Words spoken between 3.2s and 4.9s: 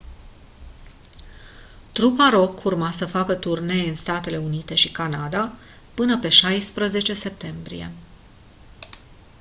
turnee în statele unite